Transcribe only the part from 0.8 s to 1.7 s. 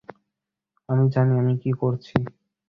আমি জানি আমি